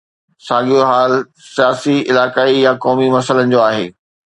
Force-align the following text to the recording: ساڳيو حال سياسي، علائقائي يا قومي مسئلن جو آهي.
ساڳيو 0.47 0.79
حال 0.89 1.11
سياسي، 1.55 1.95
علائقائي 2.09 2.57
يا 2.65 2.73
قومي 2.87 3.07
مسئلن 3.17 3.45
جو 3.57 3.65
آهي. 3.71 3.87